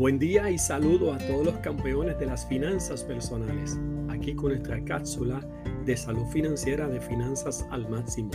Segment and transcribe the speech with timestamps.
[0.00, 3.78] Buen día y saludo a todos los campeones de las finanzas personales,
[4.08, 5.46] aquí con nuestra cápsula
[5.84, 8.30] de salud financiera de finanzas al máximo.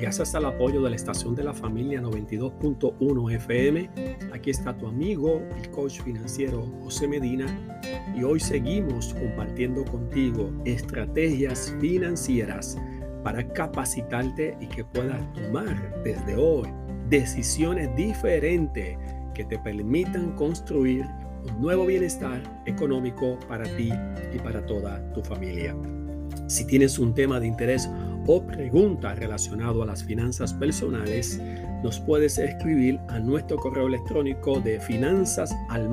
[0.00, 3.90] Gracias al apoyo de la estación de la familia 92.1 FM,
[4.32, 7.46] aquí está tu amigo y coach financiero José Medina
[8.16, 12.76] y hoy seguimos compartiendo contigo estrategias financieras
[13.22, 16.68] para capacitarte y que puedas tomar desde hoy
[17.08, 18.98] decisiones diferentes
[19.34, 21.04] que te permitan construir
[21.46, 23.92] un nuevo bienestar económico para ti
[24.34, 25.76] y para toda tu familia.
[26.46, 27.88] Si tienes un tema de interés
[28.26, 31.40] o pregunta relacionado a las finanzas personales,
[31.82, 35.88] nos puedes escribir a nuestro correo electrónico de finanzas al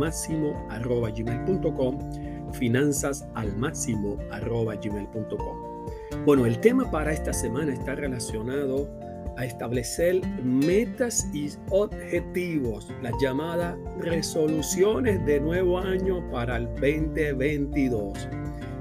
[6.26, 8.90] Bueno, el tema para esta semana está relacionado
[9.38, 18.30] a establecer metas y objetivos, las llamadas resoluciones de nuevo año para el 2022.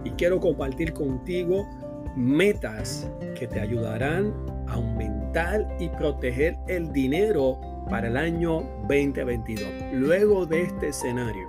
[0.05, 1.69] Y quiero compartir contigo
[2.16, 4.34] metas que te ayudarán
[4.66, 9.69] a aumentar y proteger el dinero para el año 2022.
[9.92, 11.46] Luego de este escenario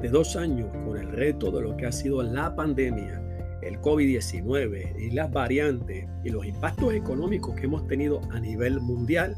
[0.00, 3.22] de dos años con el reto de lo que ha sido la pandemia,
[3.62, 9.36] el COVID-19 y las variantes y los impactos económicos que hemos tenido a nivel mundial,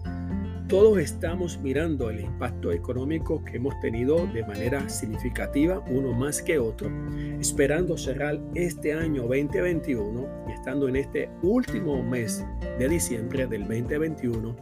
[0.68, 6.58] todos estamos mirando el impacto económico que hemos tenido de manera significativa, uno más que
[6.58, 6.90] otro,
[7.38, 12.44] esperando cerrar este año 2021 y estando en este último mes
[12.78, 14.56] de diciembre del 2021,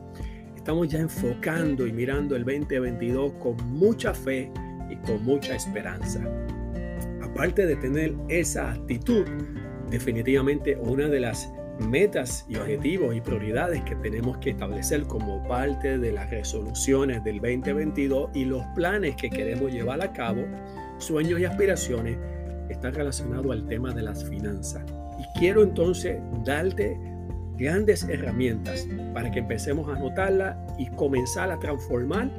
[0.57, 4.51] estamos ya enfocando y mirando el 2022 con mucha fe
[4.91, 6.21] y con mucha esperanza
[7.31, 9.25] aparte de tener esa actitud,
[9.91, 11.51] definitivamente una de las
[11.89, 17.37] metas y objetivos y prioridades que tenemos que establecer como parte de las resoluciones del
[17.37, 20.43] 2022 y los planes que queremos llevar a cabo,
[20.99, 22.19] sueños y aspiraciones,
[22.69, 24.85] están relacionados al tema de las finanzas.
[25.19, 26.99] Y quiero entonces darte
[27.57, 32.31] grandes herramientas para que empecemos a anotarla y comenzar a transformar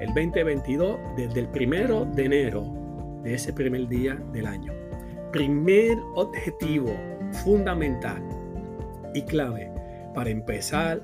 [0.00, 2.77] el 2022 desde el primero de enero
[3.22, 4.72] de ese primer día del año.
[5.32, 6.94] Primer objetivo
[7.44, 8.22] fundamental
[9.14, 9.70] y clave
[10.14, 11.02] para empezar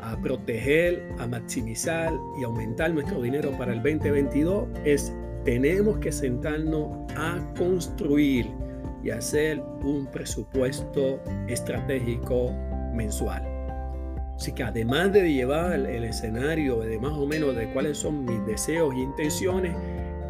[0.00, 5.12] a proteger, a maximizar y aumentar nuestro dinero para el 2022 es
[5.44, 8.46] tenemos que sentarnos a construir
[9.02, 12.52] y hacer un presupuesto estratégico
[12.94, 13.42] mensual.
[14.36, 18.44] Así que además de llevar el escenario de más o menos de cuáles son mis
[18.46, 19.74] deseos e intenciones,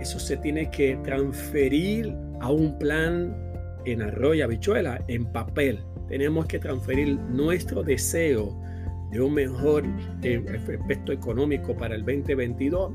[0.02, 3.34] eso se tiene que transferir a un plan
[3.84, 5.84] en arroyo habichuela, en papel.
[6.08, 8.60] Tenemos que transferir nuestro deseo
[9.12, 9.84] de un mejor
[10.22, 10.44] eh,
[10.80, 12.92] aspecto económico para el 2022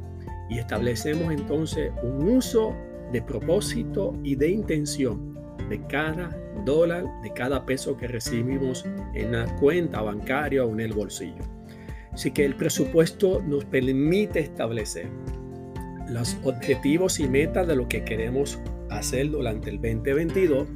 [0.49, 2.75] y establecemos entonces un uso
[3.13, 5.37] de propósito y de intención
[5.69, 10.93] de cada dólar, de cada peso que recibimos en la cuenta bancaria o en el
[10.93, 11.43] bolsillo.
[12.11, 15.07] Así que el presupuesto nos permite establecer
[16.09, 18.59] los objetivos y metas de lo que queremos
[18.89, 20.67] hacer durante el 2022,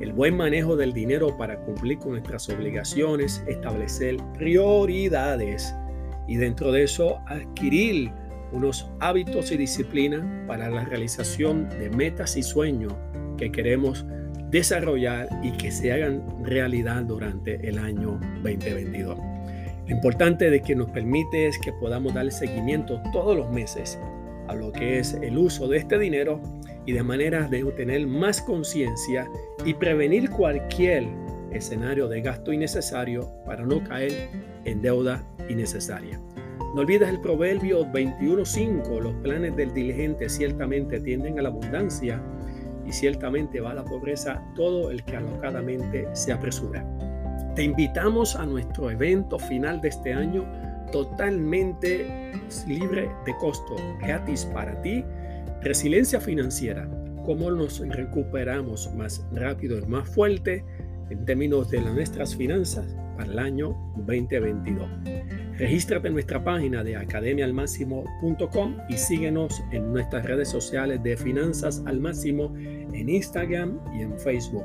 [0.00, 5.74] el buen manejo del dinero para cumplir con nuestras obligaciones, establecer prioridades
[6.26, 8.10] y dentro de eso adquirir
[8.52, 12.94] unos hábitos y disciplina para la realización de metas y sueños
[13.38, 14.04] que queremos
[14.50, 19.18] desarrollar y que se hagan realidad durante el año 2022.
[19.18, 23.98] Lo importante de que nos permite es que podamos dar seguimiento todos los meses
[24.52, 26.40] a lo que es el uso de este dinero
[26.86, 29.28] y de manera de tener más conciencia
[29.64, 31.08] y prevenir cualquier
[31.50, 34.28] escenario de gasto innecesario para no caer
[34.64, 36.20] en deuda innecesaria.
[36.74, 42.22] No olvides el proverbio 21.5, los planes del diligente ciertamente tienden a la abundancia
[42.86, 46.86] y ciertamente va a la pobreza todo el que alocadamente se apresura.
[47.54, 50.46] Te invitamos a nuestro evento final de este año
[50.92, 52.32] totalmente
[52.68, 55.04] libre de costo, gratis para ti.
[55.62, 56.88] Resiliencia financiera,
[57.24, 60.64] cómo nos recuperamos más rápido y más fuerte
[61.10, 62.86] en términos de nuestras finanzas
[63.16, 64.88] para el año 2022.
[65.58, 72.00] Regístrate en nuestra página de academialmáximo.com y síguenos en nuestras redes sociales de Finanzas al
[72.00, 74.64] Máximo en Instagram y en Facebook.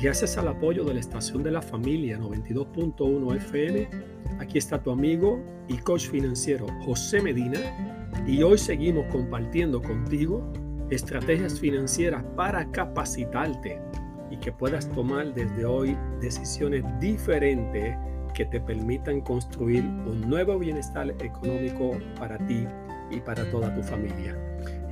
[0.00, 3.88] Gracias al apoyo de la estación de la familia 92.1 FM,
[4.38, 5.38] aquí está tu amigo
[5.68, 7.60] y coach financiero José Medina
[8.26, 10.50] y hoy seguimos compartiendo contigo
[10.88, 13.78] estrategias financieras para capacitarte
[14.30, 17.94] y que puedas tomar desde hoy decisiones diferentes
[18.32, 22.66] que te permitan construir un nuevo bienestar económico para ti
[23.10, 24.34] y para toda tu familia.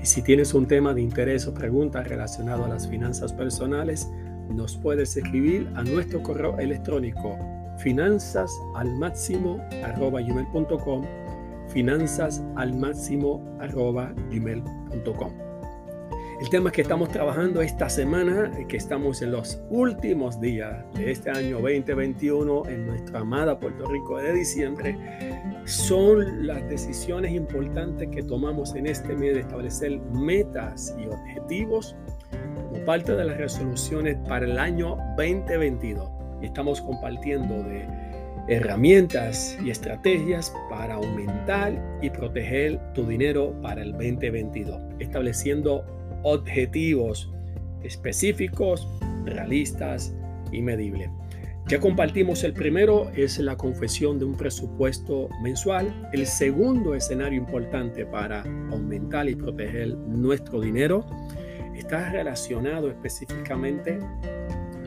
[0.03, 4.11] Y si tienes un tema de interés o pregunta relacionado a las finanzas personales,
[4.51, 7.39] nos puedes escribir a nuestro correo electrónico
[7.79, 8.99] finanzas al
[16.41, 21.31] el tema que estamos trabajando esta semana, que estamos en los últimos días de este
[21.31, 24.97] año 2021 en nuestra amada Puerto Rico de diciembre,
[25.65, 31.97] son las decisiones importantes que tomamos en este mes de establecer metas y objetivos
[32.89, 36.09] parte de las resoluciones para el año 2022.
[36.41, 37.87] Estamos compartiendo de
[38.49, 45.85] herramientas y estrategias para aumentar y proteger tu dinero para el 2022, estableciendo
[46.23, 47.31] objetivos
[47.83, 48.89] específicos,
[49.27, 50.15] realistas
[50.51, 51.11] y medibles.
[51.67, 56.09] Ya compartimos el primero, es la confesión de un presupuesto mensual.
[56.15, 58.41] El segundo escenario importante para
[58.71, 61.05] aumentar y proteger nuestro dinero
[61.79, 63.99] está relacionado específicamente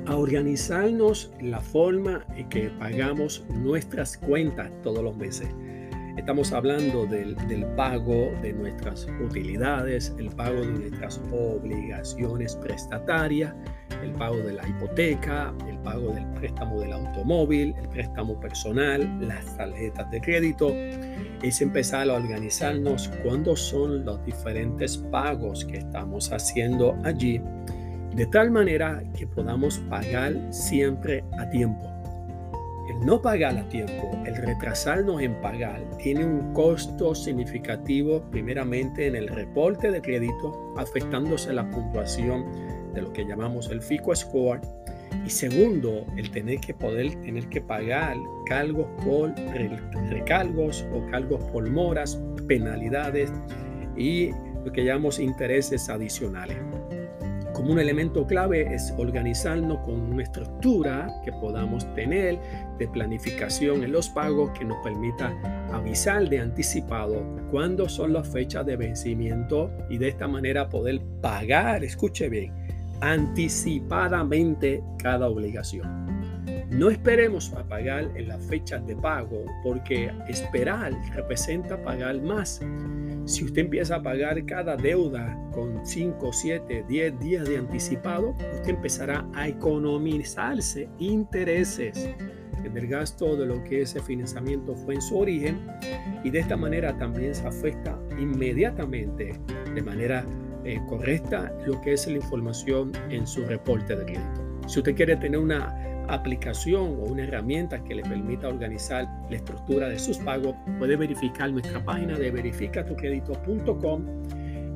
[0.05, 5.47] a organizarnos la forma en que pagamos nuestras cuentas todos los meses.
[6.17, 7.35] Estamos hablando del,
[7.77, 13.55] pago de nuestras utilidades, el pago de nuestras obligaciones prestatarias,
[14.03, 19.55] el pago de la hipoteca, el pago del préstamo del automóvil, el préstamo personal, las
[19.55, 20.67] tarjetas de crédito.
[21.43, 27.41] Es empezar a organizarnos cuándo son los diferentes pagos que estamos haciendo allí,
[28.15, 31.91] de tal manera que podamos pagar siempre a tiempo.
[32.89, 39.15] El no pagar a tiempo, el retrasarnos en pagar, tiene un costo significativo primeramente en
[39.15, 42.45] el reporte de crédito, afectándose la puntuación
[42.93, 44.61] de lo que llamamos el FICO Score.
[45.25, 49.33] Y segundo, el tener que poder tener que pagar cargos por
[50.09, 53.31] recargos o cargos por moras, penalidades
[53.95, 54.31] y
[54.63, 56.57] lo que llamamos intereses adicionales.
[57.53, 62.39] Como un elemento clave es organizarnos con una estructura que podamos tener
[62.79, 65.31] de planificación en los pagos que nos permita
[65.71, 71.83] avisar de anticipado cuándo son las fechas de vencimiento y de esta manera poder pagar,
[71.83, 72.51] escuche bien,
[73.01, 76.01] anticipadamente cada obligación.
[76.69, 82.61] No esperemos a pagar en las fechas de pago porque esperar representa pagar más.
[83.25, 88.69] Si usted empieza a pagar cada deuda con 5, 7, 10 días de anticipado, usted
[88.69, 92.09] empezará a economizarse intereses
[92.63, 95.59] del gasto de lo que ese financiamiento fue en su origen
[96.23, 99.33] y de esta manera también se afecta inmediatamente
[99.73, 100.25] de manera
[100.65, 104.41] eh, correcta lo que es la información en su reporte de crédito.
[104.67, 105.75] Si usted quiere tener una
[106.07, 111.51] aplicación o una herramienta que le permita organizar la estructura de sus pagos, puede verificar
[111.51, 114.05] nuestra página de verificatucredito.com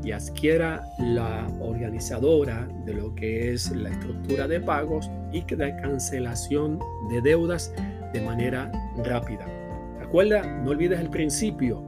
[0.03, 6.79] y adquiera la organizadora de lo que es la estructura de pagos y de cancelación
[7.09, 7.73] de deudas
[8.13, 8.71] de manera
[9.03, 9.45] rápida.
[9.99, 11.83] Recuerda, no olvides el principio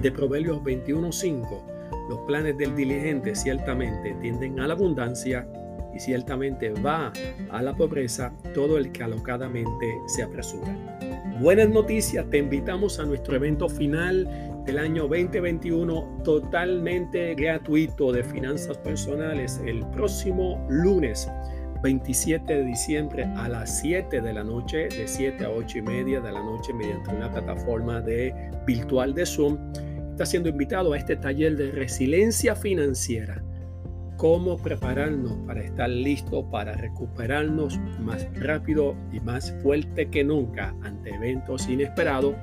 [0.00, 1.71] de Proverbios 21.5.
[2.12, 5.48] Los planes del diligente ciertamente tienden a la abundancia
[5.94, 7.10] y ciertamente va
[7.50, 10.76] a la pobreza todo el que alocadamente se apresura.
[11.40, 14.28] Buenas noticias, te invitamos a nuestro evento final
[14.66, 21.30] del año 2021 totalmente gratuito de finanzas personales el próximo lunes
[21.82, 26.20] 27 de diciembre a las 7 de la noche, de 7 a 8 y media
[26.20, 29.58] de la noche mediante una plataforma de virtual de Zoom.
[30.12, 33.42] Está siendo invitado a este taller de resiliencia financiera
[34.18, 41.14] cómo prepararnos para estar listos para recuperarnos más rápido y más fuerte que nunca ante
[41.14, 42.34] eventos inesperados.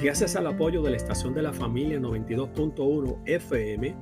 [0.00, 3.96] Gracias al apoyo de la estación de la familia 92.1 FM,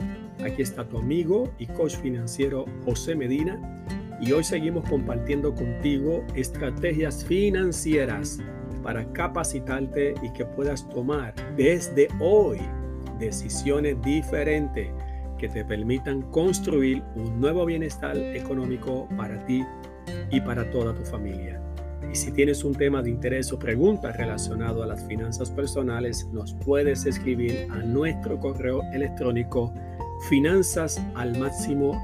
[0.44, 3.86] aquí está tu amigo y coach financiero José Medina
[4.20, 8.40] y hoy seguimos compartiendo contigo estrategias financieras
[8.82, 12.58] para capacitarte y que puedas tomar desde hoy
[13.20, 14.88] decisiones diferentes
[15.38, 19.64] que te permitan construir un nuevo bienestar económico para ti
[20.30, 21.63] y para toda tu familia.
[22.14, 26.54] Y si tienes un tema de interés o pregunta relacionado a las finanzas personales, nos
[26.64, 29.74] puedes escribir a nuestro correo electrónico
[30.28, 32.00] finanzas al máximo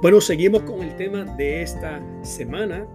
[0.00, 2.86] bueno seguimos con el tema de esta semana.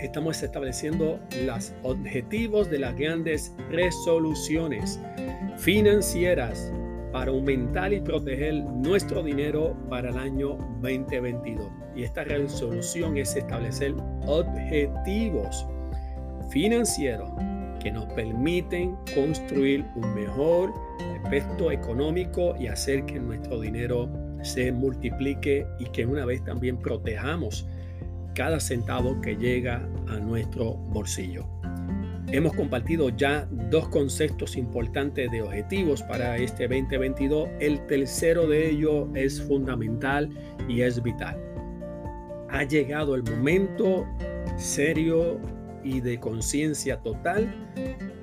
[0.00, 4.98] Estamos estableciendo los objetivos de las grandes resoluciones
[5.58, 6.72] financieras
[7.12, 11.66] para aumentar y proteger nuestro dinero para el año 2022.
[11.96, 13.94] Y esta resolución es establecer
[14.26, 15.66] objetivos
[16.50, 17.30] financieros
[17.80, 20.72] que nos permiten construir un mejor
[21.24, 24.08] efecto económico y hacer que nuestro dinero
[24.42, 27.66] se multiplique y que una vez también protejamos
[28.34, 31.57] cada centavo que llega a nuestro bolsillo.
[32.30, 37.48] Hemos compartido ya dos conceptos importantes de objetivos para este 2022.
[37.58, 40.28] El tercero de ellos es fundamental
[40.68, 41.40] y es vital.
[42.50, 44.06] Ha llegado el momento
[44.58, 45.40] serio
[45.82, 47.50] y de conciencia total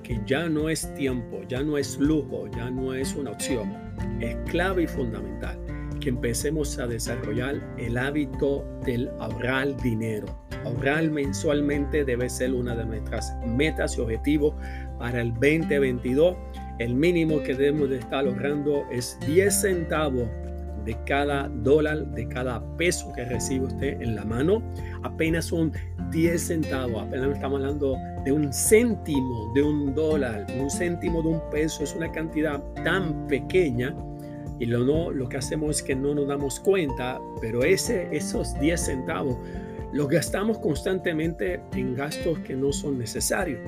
[0.04, 3.74] que ya no es tiempo, ya no es lujo, ya no es una opción.
[4.22, 5.60] Es clave y fundamental
[6.00, 10.45] que empecemos a desarrollar el hábito del ahorrar dinero.
[10.66, 14.54] Ahorrar mensualmente debe ser una de nuestras metas y objetivos
[15.00, 16.36] para el 2022.
[16.80, 20.28] El mínimo que debemos de estar ahorrando es 10 centavos
[20.86, 24.62] de cada dólar, de cada peso que recibe usted en la mano.
[25.04, 25.72] Apenas son
[26.12, 31.42] 10 centavos, apenas estamos hablando de un céntimo de un dólar, un céntimo de un
[31.52, 31.84] peso.
[31.84, 33.96] Es una cantidad tan pequeña
[34.60, 38.58] y lo, no, lo que hacemos es que no nos damos cuenta, pero ese, esos
[38.60, 39.38] 10 centavos
[39.96, 43.62] los gastamos constantemente en gastos que no son necesarios.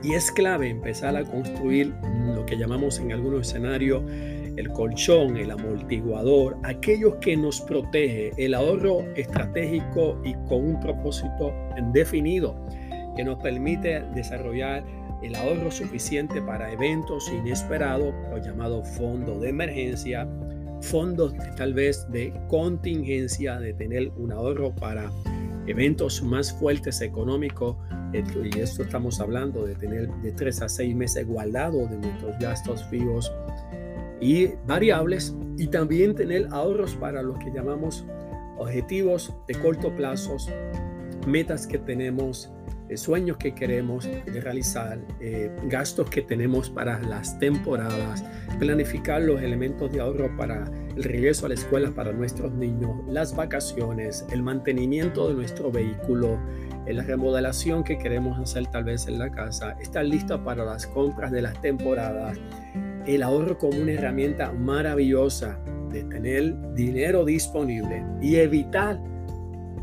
[0.00, 1.92] Y es clave empezar a construir
[2.32, 4.04] lo que llamamos en algunos escenarios
[4.56, 11.52] el colchón, el amortiguador, aquello que nos protege, el ahorro estratégico y con un propósito
[11.92, 12.54] definido
[13.16, 14.84] que nos permite desarrollar
[15.24, 20.28] el ahorro suficiente para eventos inesperados, los llamados fondos de emergencia,
[20.82, 25.10] fondos tal vez de contingencia, de tener un ahorro para
[25.66, 27.76] eventos más fuertes económicos,
[28.12, 32.84] y esto estamos hablando de tener de tres a seis meses guardados de nuestros gastos
[32.84, 33.32] fijos
[34.20, 38.04] y variables, y también tener ahorros para lo que llamamos
[38.58, 40.36] objetivos de corto plazo,
[41.26, 42.52] metas que tenemos
[42.96, 48.24] sueños que queremos realizar, eh, gastos que tenemos para las temporadas,
[48.58, 50.64] planificar los elementos de ahorro para
[50.96, 56.38] el regreso a la escuela para nuestros niños, las vacaciones, el mantenimiento de nuestro vehículo,
[56.86, 60.86] eh, la remodelación que queremos hacer tal vez en la casa, estar lista para las
[60.86, 62.38] compras de las temporadas,
[63.06, 65.58] el ahorro como una herramienta maravillosa
[65.90, 68.98] de tener dinero disponible y evitar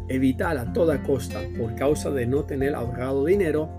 [0.09, 3.69] evitar a toda costa, por causa de no tener ahorrado dinero,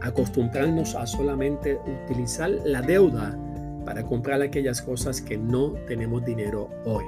[0.00, 3.36] acostumbrarnos a solamente utilizar la deuda
[3.84, 7.04] para comprar aquellas cosas que no tenemos dinero hoy.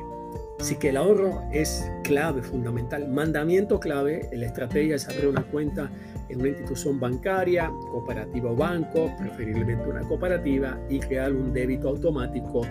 [0.59, 3.09] Así que el ahorro es clave, fundamental.
[3.09, 5.91] Mandamiento clave, la estrategia es abrir una cuenta
[6.29, 12.63] en una institución bancaria, cooperativa o banco, preferiblemente una cooperativa, y crear un débito automático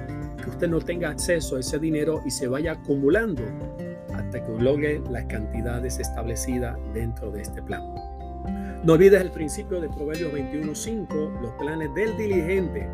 [0.42, 3.44] que usted no tenga acceso a ese dinero y se vaya acumulando
[4.30, 7.82] hasta que logre las cantidades establecidas dentro de este plan.
[8.84, 12.88] No olvides el principio de Proverbios 21.5, los planes del diligente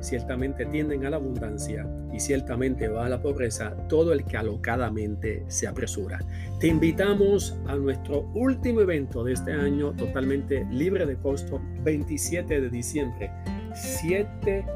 [0.00, 5.44] ciertamente tienden a la abundancia y ciertamente va a la pobreza todo el que alocadamente
[5.46, 6.18] se apresura.
[6.60, 12.68] Te invitamos a nuestro último evento de este año totalmente libre de costo, 27 de
[12.68, 13.30] diciembre,
[13.74, 14.66] 7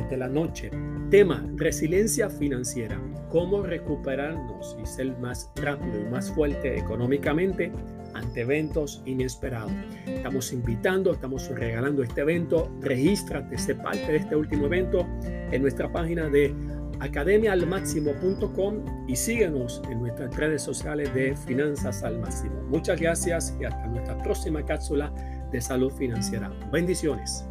[0.00, 0.70] de la noche.
[1.10, 2.98] Tema, resiliencia financiera.
[3.28, 7.70] Cómo recuperarnos y ser más rápido y más fuerte económicamente
[8.14, 9.72] ante eventos inesperados.
[10.06, 12.70] Estamos invitando, estamos regalando este evento.
[12.80, 16.54] Regístrate, sé parte de este último evento en nuestra página de
[17.00, 22.62] academiaalmáximo.com y síguenos en nuestras redes sociales de Finanzas al Máximo.
[22.68, 25.12] Muchas gracias y hasta nuestra próxima cápsula
[25.50, 26.50] de salud financiera.
[26.72, 27.44] Bendiciones.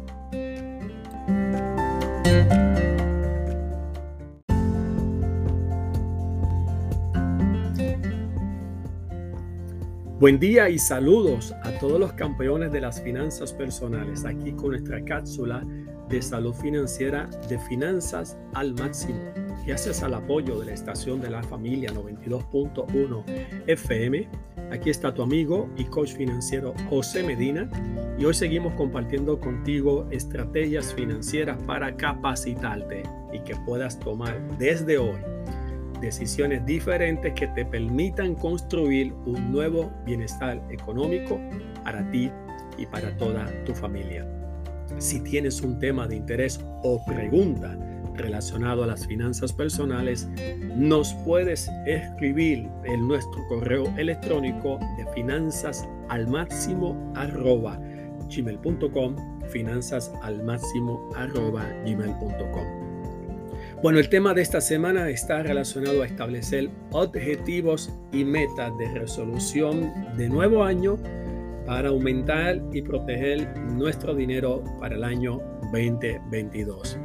[10.22, 15.04] Buen día y saludos a todos los campeones de las finanzas personales, aquí con nuestra
[15.04, 15.66] cápsula
[16.08, 19.18] de salud financiera de finanzas al máximo.
[19.66, 23.24] Gracias al apoyo de la estación de la familia 92.1
[23.66, 24.28] FM,
[24.72, 27.68] aquí está tu amigo y coach financiero José Medina
[28.18, 33.02] y hoy seguimos compartiendo contigo estrategias financieras para capacitarte
[33.34, 35.20] y que puedas tomar desde hoy
[36.00, 41.38] decisiones diferentes que te permitan construir un nuevo bienestar económico
[41.84, 42.30] para ti
[42.78, 44.26] y para toda tu familia.
[44.98, 47.76] Si tienes un tema de interés o pregunta
[48.14, 50.28] relacionado a las finanzas personales,
[50.76, 57.78] nos puedes escribir en nuestro correo electrónico de finanzas al máximo arroba
[58.34, 59.16] gmail.com
[59.50, 62.82] finanzas al máximo arroba gmail.com
[63.82, 69.92] bueno, el tema de esta semana está relacionado a establecer objetivos y metas de resolución
[70.16, 70.98] de nuevo año
[71.66, 75.40] para aumentar y proteger nuestro dinero para el año
[75.72, 76.96] 2022.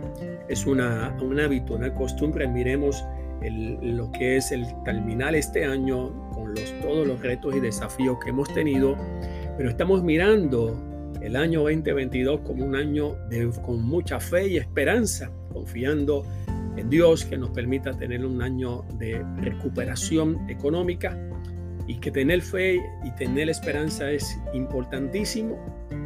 [0.47, 2.47] Es una, un hábito, una costumbre.
[2.47, 3.03] Miremos
[3.41, 8.51] lo que es el terminar este año con todos los retos y desafíos que hemos
[8.53, 8.97] tenido,
[9.57, 10.75] pero estamos mirando
[11.21, 13.15] el año 2022 como un año
[13.63, 16.23] con mucha fe y esperanza, confiando
[16.77, 21.17] en Dios que nos permita tener un año de recuperación económica
[21.87, 25.57] y que tener fe y tener esperanza es importantísimo,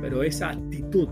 [0.02, 1.10] pero esa actitud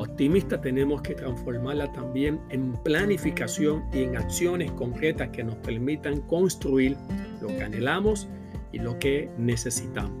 [0.00, 6.96] optimista tenemos que transformarla también en planificación y en acciones concretas que nos permitan construir
[7.40, 8.28] lo que anhelamos
[8.72, 10.12] y lo que necesitamos.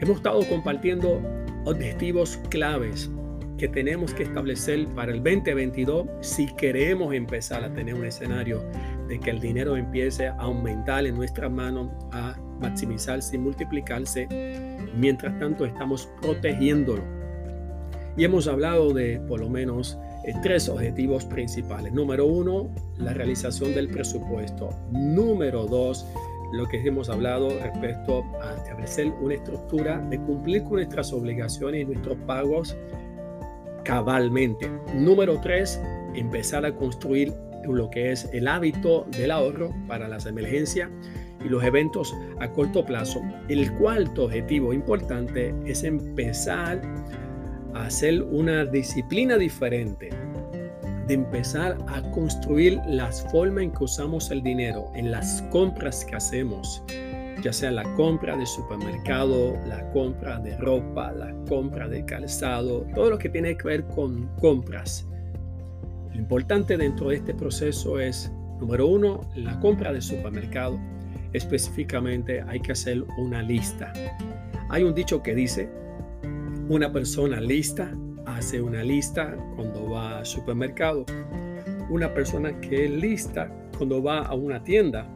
[0.00, 1.22] Hemos estado compartiendo
[1.64, 3.10] objetivos claves
[3.58, 8.62] que tenemos que establecer para el 2022 si queremos empezar a tener un escenario
[9.08, 14.28] de que el dinero empiece a aumentar en nuestras manos, a maximizarse y multiplicarse.
[14.96, 17.15] Mientras tanto estamos protegiéndolo.
[18.16, 21.92] Y hemos hablado de por lo menos eh, tres objetivos principales.
[21.92, 24.70] Número uno, la realización del presupuesto.
[24.90, 26.06] Número dos,
[26.52, 31.84] lo que hemos hablado respecto a establecer una estructura de cumplir con nuestras obligaciones y
[31.84, 32.76] nuestros pagos
[33.84, 34.70] cabalmente.
[34.94, 35.80] Número tres,
[36.14, 37.32] empezar a construir
[37.64, 40.88] lo que es el hábito del ahorro para las emergencias
[41.44, 43.20] y los eventos a corto plazo.
[43.48, 46.80] El cuarto objetivo importante es empezar
[47.84, 50.10] hacer una disciplina diferente,
[51.06, 56.16] de empezar a construir las formas en que usamos el dinero, en las compras que
[56.16, 56.82] hacemos,
[57.42, 63.10] ya sea la compra de supermercado, la compra de ropa, la compra de calzado, todo
[63.10, 65.06] lo que tiene que ver con compras.
[66.12, 70.80] Lo importante dentro de este proceso es, número uno, la compra de supermercado.
[71.32, 73.92] Específicamente hay que hacer una lista.
[74.70, 75.68] Hay un dicho que dice,
[76.68, 77.92] una persona lista
[78.26, 81.06] hace una lista cuando va al supermercado.
[81.88, 85.06] Una persona que es lista cuando va a una tienda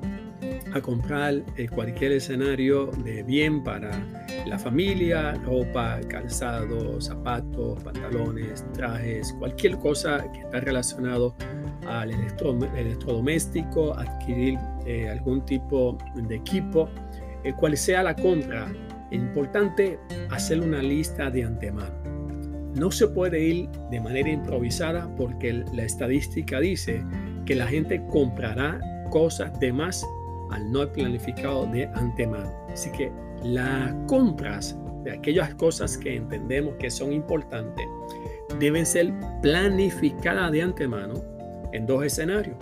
[0.73, 3.91] a comprar eh, cualquier escenario de bien para
[4.47, 11.35] la familia, ropa, calzado, zapatos, pantalones, trajes, cualquier cosa que está relacionado
[11.89, 16.89] al electrodoméstico, adquirir eh, algún tipo de equipo,
[17.43, 18.73] eh, cual sea la compra,
[19.11, 19.99] importante
[20.31, 21.95] hacer una lista de antemano.
[22.75, 27.05] No se puede ir de manera improvisada porque la estadística dice
[27.45, 30.07] que la gente comprará cosas de más
[30.51, 32.53] al no planificado de antemano.
[32.73, 33.11] Así que
[33.43, 37.87] las compras de aquellas cosas que entendemos que son importantes
[38.59, 41.15] deben ser planificadas de antemano
[41.73, 42.57] en dos escenarios.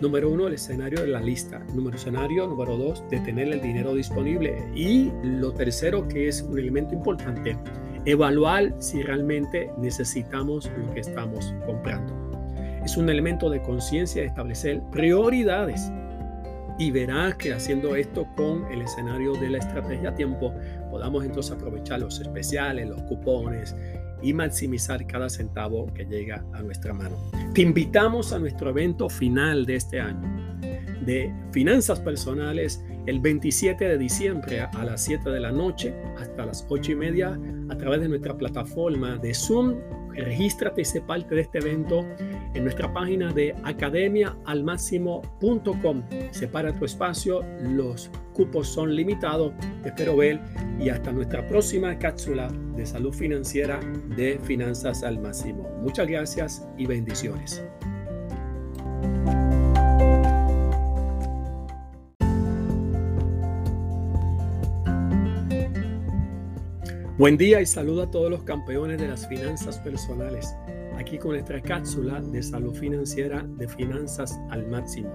[0.00, 1.58] Número uno, el escenario de la lista.
[1.74, 4.62] Número escenario número dos, de tener el dinero disponible.
[4.74, 7.56] Y lo tercero, que es un elemento importante,
[8.04, 12.14] evaluar si realmente necesitamos lo que estamos comprando.
[12.84, 15.90] Es un elemento de conciencia establecer prioridades
[16.78, 20.52] y verás que haciendo esto con el escenario de la estrategia a tiempo,
[20.90, 23.74] podamos entonces aprovechar los especiales, los cupones
[24.26, 27.16] y maximizar cada centavo que llega a nuestra mano.
[27.54, 30.46] Te invitamos a nuestro evento final de este año
[31.06, 36.66] de finanzas personales el 27 de diciembre a las 7 de la noche hasta las
[36.68, 39.76] 8 y media a través de nuestra plataforma de Zoom
[40.16, 42.06] Regístrate y sé parte de este evento
[42.54, 46.02] en nuestra página de academiaalmáximo.com.
[46.30, 49.52] Separa tu espacio, los cupos son limitados.
[49.84, 50.38] espero ver
[50.78, 53.80] y hasta nuestra próxima cápsula de salud financiera
[54.16, 55.68] de Finanzas al Máximo.
[55.82, 57.64] Muchas gracias y bendiciones.
[67.18, 70.54] Buen día y saludo a todos los campeones de las finanzas personales,
[70.98, 75.08] aquí con nuestra cápsula de salud financiera de finanzas al máximo.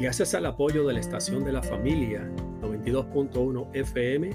[0.00, 2.26] Gracias al apoyo de la estación de la familia
[2.62, 4.30] 92.1 FM,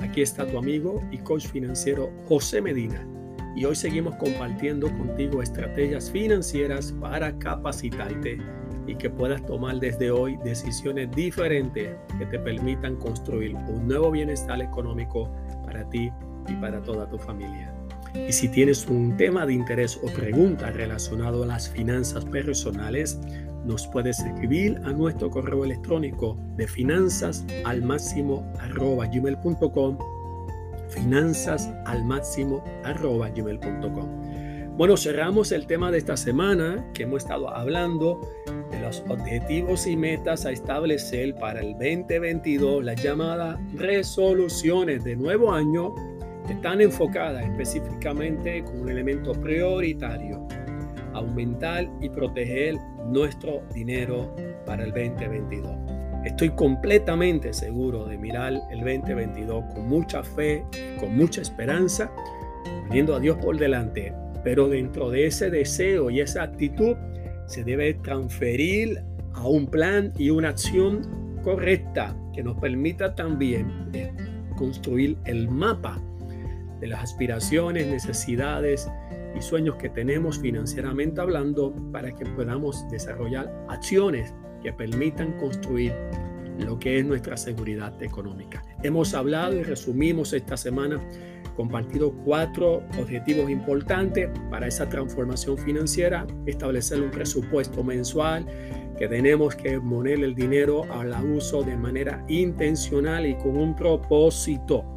[0.00, 3.06] aquí está tu amigo y coach financiero José Medina.
[3.54, 8.38] Y hoy seguimos compartiendo contigo estrategias financieras para capacitarte
[8.86, 14.62] y que puedas tomar desde hoy decisiones diferentes que te permitan construir un nuevo bienestar
[14.62, 15.30] económico
[15.66, 16.10] para ti
[16.48, 17.72] y para toda tu familia.
[18.28, 23.18] Y si tienes un tema de interés o pregunta relacionado a las finanzas personales,
[23.64, 29.98] nos puedes escribir a nuestro correo electrónico de finanzas al máximo arroba gmail.com
[30.88, 34.26] finanzas al máximo arroba gmail.com
[34.76, 38.20] bueno, cerramos el tema de esta semana que hemos estado hablando
[38.70, 45.50] de los objetivos y metas a establecer para el 2022, las llamadas resoluciones de nuevo
[45.50, 45.94] año
[46.52, 50.46] están enfocadas específicamente con un elemento prioritario,
[51.12, 55.72] aumentar y proteger nuestro dinero para el 2022.
[56.24, 60.64] Estoy completamente seguro de mirar el 2022 con mucha fe,
[60.98, 62.10] con mucha esperanza,
[62.88, 66.96] poniendo a Dios por delante, pero dentro de ese deseo y esa actitud
[67.46, 69.02] se debe transferir
[69.34, 73.70] a un plan y una acción correcta que nos permita también
[74.56, 76.00] construir el mapa
[76.80, 78.88] de las aspiraciones, necesidades
[79.36, 85.94] y sueños que tenemos financieramente hablando para que podamos desarrollar acciones que permitan construir
[86.58, 88.62] lo que es nuestra seguridad económica.
[88.82, 91.00] Hemos hablado y resumimos esta semana
[91.54, 98.46] compartido cuatro objetivos importantes para esa transformación financiera, establecer un presupuesto mensual,
[98.98, 104.95] que tenemos que poner el dinero al uso de manera intencional y con un propósito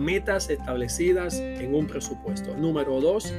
[0.00, 2.56] metas establecidas en un presupuesto.
[2.56, 3.32] Número dos,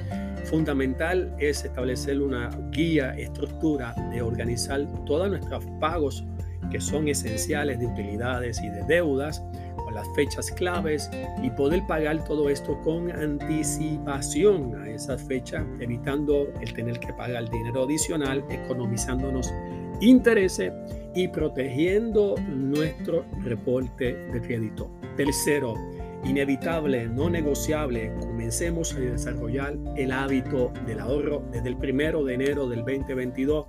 [0.46, 6.24] fundamental es establecer una guía, estructura de organizar todos nuestros pagos
[6.72, 9.44] que son esenciales de utilidades y de deudas
[9.76, 11.10] con las fechas claves
[11.44, 17.50] y poder pagar todo esto con anticipación a esa fecha, evitando el tener que pagar
[17.50, 19.52] dinero adicional, economizándonos
[20.00, 20.72] intereses
[21.14, 24.90] y protegiendo nuestro reporte de crédito.
[25.18, 25.76] Tercero,
[26.24, 32.68] inevitable, no negociable, comencemos a desarrollar el hábito del ahorro desde el primero de enero
[32.68, 33.66] del 2022.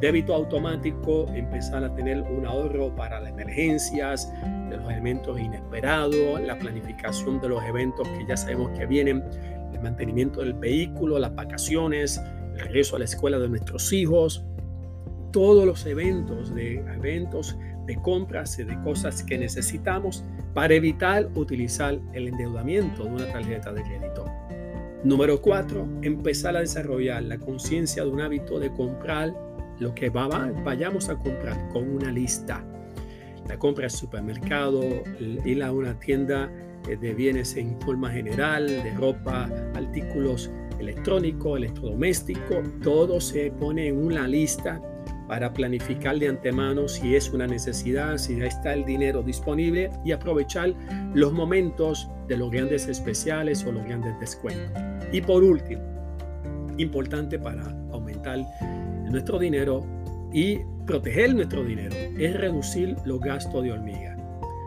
[0.00, 4.32] Débito automático, empezar a tener un ahorro para las emergencias,
[4.68, 9.22] los elementos inesperados, la planificación de los eventos que ya sabemos que vienen,
[9.72, 12.20] el mantenimiento del vehículo, las vacaciones,
[12.54, 14.44] el regreso a la escuela de nuestros hijos,
[15.32, 21.98] todos los eventos de eventos de compras y de cosas que necesitamos para evitar utilizar
[22.12, 24.24] el endeudamiento de una tarjeta de crédito.
[25.04, 29.34] Número cuatro, empezar a desarrollar la conciencia de un hábito de comprar
[29.80, 32.64] lo que vayamos a comprar con una lista.
[33.48, 34.82] La compra al supermercado,
[35.44, 36.48] ir a una tienda
[36.88, 43.96] eh, de bienes en forma general, de ropa, artículos electrónicos, electrodomésticos, todo se pone en
[43.96, 44.80] una lista
[45.32, 50.12] para planificar de antemano si es una necesidad, si ya está el dinero disponible y
[50.12, 50.74] aprovechar
[51.14, 54.82] los momentos de los grandes especiales o los grandes descuentos.
[55.10, 55.80] Y por último,
[56.76, 58.44] importante para aumentar
[59.10, 59.86] nuestro dinero
[60.34, 64.14] y proteger nuestro dinero es reducir los gastos de hormiga.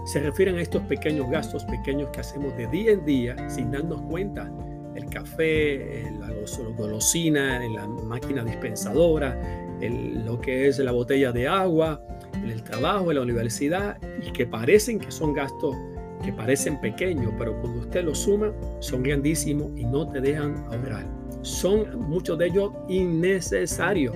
[0.08, 4.02] Se refieren a estos pequeños gastos pequeños que hacemos de día en día sin darnos
[4.02, 4.52] cuenta.
[4.96, 6.32] El café, la
[6.76, 9.38] golosina, la máquina dispensadora,
[9.82, 12.02] lo que es la botella de agua,
[12.44, 15.76] el trabajo, en la universidad, y que parecen que son gastos
[16.24, 21.06] que parecen pequeños, pero cuando usted los suma, son grandísimos y no te dejan ahorrar.
[21.42, 24.16] Son muchos de ellos innecesarios.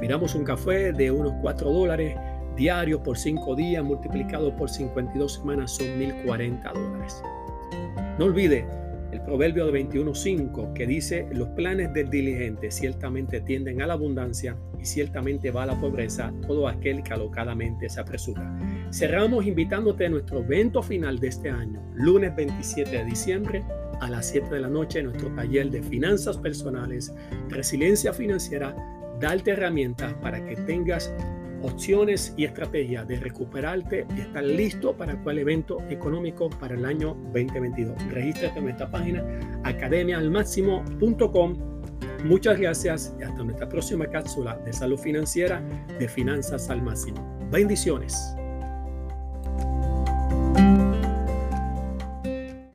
[0.00, 2.16] Miramos un café de unos 4 dólares
[2.56, 7.22] diarios por 5 días, multiplicado por 52 semanas, son 1040 dólares.
[8.18, 8.66] No olvide
[9.12, 14.56] el proverbio de 21.5 que dice, los planes del diligente ciertamente tienden a la abundancia
[14.80, 18.58] y ciertamente va a la pobreza todo aquel que alocadamente se apresura.
[18.90, 23.64] Cerramos invitándote a nuestro evento final de este año, lunes 27 de diciembre,
[24.00, 27.14] a las 7 de la noche en nuestro taller de finanzas personales,
[27.48, 28.74] resiliencia financiera,
[29.20, 31.12] darte herramientas para que tengas
[31.62, 37.14] opciones y estrategias de recuperarte y estar listo para cual evento económico para el año
[37.32, 37.96] 2022.
[38.08, 39.24] Regístrate en nuestra página
[39.64, 41.56] academiaalmáximo.com.
[42.24, 45.62] Muchas gracias y hasta nuestra próxima cápsula de salud financiera
[45.98, 47.48] de Finanzas al Máximo.
[47.50, 48.36] Bendiciones.